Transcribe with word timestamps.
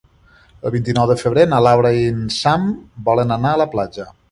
El 0.67 0.71
vint-i-nou 0.75 1.05
de 1.11 1.17
febrer 1.19 1.43
na 1.51 1.59
Laura 1.67 1.93
i 1.99 2.01
en 2.15 2.25
Sam 2.39 2.67
volen 3.11 3.39
anar 3.39 3.55
a 3.55 3.63
la 3.67 3.71
platja. 3.77 4.11